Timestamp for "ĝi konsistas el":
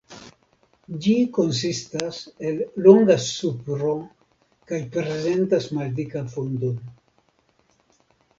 1.05-2.57